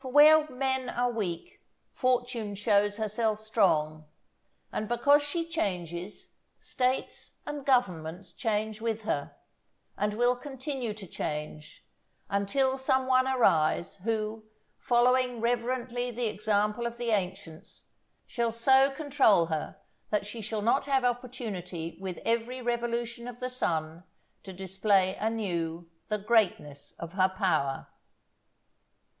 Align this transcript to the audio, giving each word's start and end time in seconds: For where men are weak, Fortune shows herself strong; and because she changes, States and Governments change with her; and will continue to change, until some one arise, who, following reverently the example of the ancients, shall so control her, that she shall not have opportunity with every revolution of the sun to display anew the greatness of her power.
For 0.00 0.10
where 0.10 0.50
men 0.50 0.88
are 0.88 1.12
weak, 1.12 1.60
Fortune 1.92 2.56
shows 2.56 2.96
herself 2.96 3.40
strong; 3.40 4.04
and 4.72 4.88
because 4.88 5.22
she 5.22 5.46
changes, 5.48 6.32
States 6.58 7.38
and 7.46 7.64
Governments 7.64 8.32
change 8.32 8.80
with 8.80 9.02
her; 9.02 9.32
and 9.96 10.12
will 10.14 10.34
continue 10.34 10.92
to 10.94 11.06
change, 11.06 11.84
until 12.28 12.76
some 12.76 13.06
one 13.06 13.28
arise, 13.28 13.94
who, 13.98 14.44
following 14.80 15.40
reverently 15.40 16.10
the 16.10 16.26
example 16.26 16.84
of 16.84 16.96
the 16.98 17.10
ancients, 17.12 17.90
shall 18.26 18.50
so 18.50 18.90
control 18.90 19.46
her, 19.46 19.76
that 20.10 20.26
she 20.26 20.40
shall 20.40 20.62
not 20.62 20.86
have 20.86 21.04
opportunity 21.04 21.96
with 22.00 22.18
every 22.24 22.60
revolution 22.60 23.28
of 23.28 23.38
the 23.38 23.48
sun 23.50 24.02
to 24.42 24.52
display 24.52 25.14
anew 25.14 25.88
the 26.08 26.18
greatness 26.18 26.96
of 26.98 27.12
her 27.12 27.28
power. 27.28 27.86